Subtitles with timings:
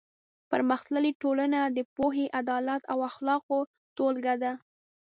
[0.49, 3.59] پرمختللې ټولنه د پوهې، عدالت او اخلاقو
[3.97, 4.53] ټولګه ده.